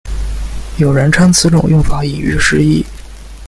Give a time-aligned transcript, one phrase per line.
[0.79, 2.83] 有人称此种用法引喻失义。